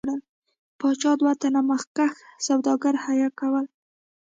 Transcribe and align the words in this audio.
پاچا 0.79 1.11
دوه 1.19 1.33
تنه 1.41 1.61
مخکښ 1.69 2.13
سوداګر 2.45 2.95
حیه 3.03 3.29
کول. 3.39 3.65